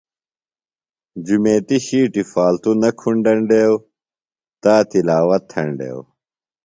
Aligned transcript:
جُمیتیۡ 1.25 1.81
شِیٹیۡ 1.85 2.27
فالتوۡ 2.31 2.75
نہ 2.81 2.89
کُھنڈینڈیوۡ۔ 2.99 3.79
تا 4.61 4.73
تلاوت 4.89 5.43
تھینڈیوۡ۔ 5.51 6.03